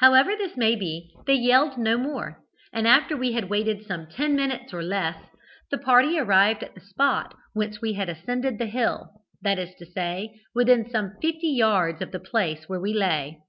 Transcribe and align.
However 0.00 0.36
this 0.36 0.54
may 0.54 0.76
be, 0.76 1.14
they 1.26 1.32
yelled 1.32 1.78
no 1.78 1.96
more, 1.96 2.44
and 2.74 2.86
after 2.86 3.16
we 3.16 3.32
had 3.32 3.48
waited 3.48 3.78
for 3.78 3.84
some 3.88 4.06
ten 4.06 4.36
minutes 4.36 4.74
or 4.74 4.82
less, 4.82 5.16
the 5.70 5.78
party 5.78 6.18
arrived 6.18 6.62
at 6.62 6.74
the 6.74 6.82
spot 6.82 7.32
whence 7.54 7.80
we 7.80 7.94
had 7.94 8.10
ascended 8.10 8.58
the 8.58 8.66
hill, 8.66 9.08
that 9.40 9.58
is 9.58 9.74
to 9.76 9.86
say, 9.86 10.38
within 10.54 10.90
some 10.90 11.12
fifty 11.22 11.48
yards 11.48 12.02
of 12.02 12.12
the 12.12 12.20
place 12.20 12.68
where 12.68 12.80
we 12.82 12.92
lay. 12.92 13.40